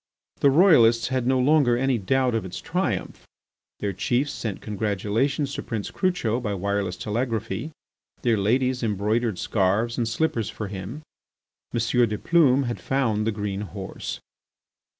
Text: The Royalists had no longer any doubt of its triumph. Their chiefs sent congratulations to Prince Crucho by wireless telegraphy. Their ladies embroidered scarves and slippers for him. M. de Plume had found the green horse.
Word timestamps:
The 0.39 0.49
Royalists 0.49 1.09
had 1.09 1.27
no 1.27 1.37
longer 1.37 1.77
any 1.77 1.99
doubt 1.99 2.33
of 2.33 2.43
its 2.43 2.59
triumph. 2.59 3.27
Their 3.81 3.93
chiefs 3.93 4.33
sent 4.33 4.59
congratulations 4.59 5.53
to 5.53 5.61
Prince 5.61 5.91
Crucho 5.91 6.39
by 6.39 6.55
wireless 6.55 6.97
telegraphy. 6.97 7.69
Their 8.23 8.37
ladies 8.37 8.81
embroidered 8.81 9.37
scarves 9.37 9.99
and 9.99 10.07
slippers 10.07 10.49
for 10.49 10.69
him. 10.69 11.03
M. 11.71 11.79
de 12.09 12.17
Plume 12.17 12.63
had 12.63 12.79
found 12.81 13.27
the 13.27 13.31
green 13.31 13.61
horse. 13.61 14.19